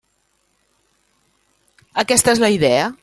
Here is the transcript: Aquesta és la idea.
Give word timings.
Aquesta 2.05 2.37
és 2.37 2.43
la 2.47 2.51
idea. 2.57 2.91